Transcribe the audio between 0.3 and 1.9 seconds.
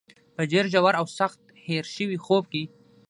په ډېر ژور او سخت هېر